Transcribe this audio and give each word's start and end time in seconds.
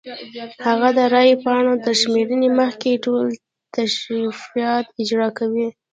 هغه 0.67 0.89
د 0.97 0.99
رای 1.13 1.31
پاڼو 1.43 1.73
تر 1.85 1.93
شمېرنې 2.01 2.49
مخکې 2.59 3.01
ټول 3.05 3.25
تشریفات 3.77 4.85
اجرا 5.01 5.29
کوي. 5.39 5.67